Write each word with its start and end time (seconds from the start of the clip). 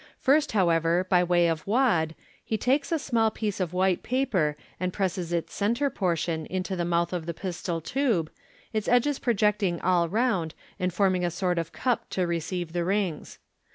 First, 0.17 0.53
however, 0.53 1.05
by 1.07 1.23
way 1.23 1.47
of 1.47 1.67
wad, 1.67 2.15
he 2.43 2.57
takes 2.57 2.91
a 2.91 2.97
small 2.97 3.29
piece 3.29 3.59
of 3.59 3.71
white 3.71 4.01
paper, 4.01 4.57
and 4.79 4.91
presses 4.91 5.31
its 5.31 5.53
centre 5.53 5.91
portion 5.91 6.47
into 6.47 6.75
the 6.75 6.83
mouth 6.83 7.13
of 7.13 7.27
the 7.27 7.35
pistol 7.35 7.79
tube, 7.81 8.31
its 8.73 8.87
edges 8.87 9.19
projecting 9.19 9.79
all 9.79 10.09
round, 10.09 10.55
and 10.79 10.91
forming 10.91 11.23
a 11.23 11.29
sort 11.29 11.59
of 11.59 11.71
cup 11.71 12.09
to 12.09 12.25
receive 12.25 12.73
the 12.73 12.83
rings. 12.83 13.37